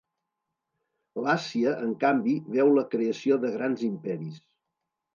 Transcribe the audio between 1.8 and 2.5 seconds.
en canvi,